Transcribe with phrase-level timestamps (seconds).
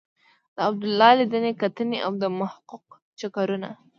[0.55, 2.83] د عبدالله لیدنې کتنې او د محقق
[3.19, 3.69] چکرونه.